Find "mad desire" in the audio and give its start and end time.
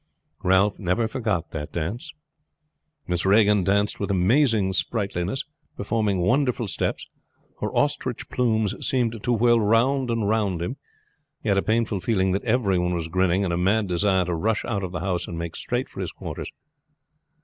13.57-14.25